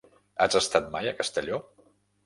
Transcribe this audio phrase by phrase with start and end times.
[0.45, 1.65] Has estat mai a Castelló?